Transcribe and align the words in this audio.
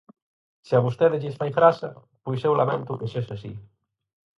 Se 0.67 0.73
a 0.77 0.83
vostedes 0.87 1.21
lles 1.23 1.39
fai 1.39 1.51
graza, 1.57 1.89
pois 2.23 2.41
eu 2.47 2.53
lamento 2.59 2.99
que 2.99 3.11
sexa 3.13 3.33
así. 3.37 3.51